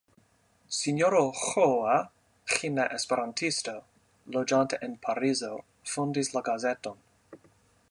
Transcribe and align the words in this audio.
Sinjoro 0.77 1.19
Ĥoa, 1.41 1.97
Ĥina 2.53 2.87
Esperantisto, 2.97 3.75
loĝanta 4.39 4.81
en 4.89 4.97
Paris 5.05 5.45
fondis 5.93 6.35
la 6.39 6.47
gazeton. 6.51 7.01